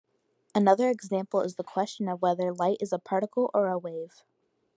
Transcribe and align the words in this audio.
Another 0.55 0.89
example 0.89 1.41
is 1.41 1.57
the 1.57 1.63
question 1.63 2.07
of 2.09 2.23
whether 2.23 2.51
light 2.51 2.77
is 2.81 2.91
a 2.91 2.97
particle 2.97 3.51
or 3.53 3.67
a 3.67 3.77
wave. 3.77 4.23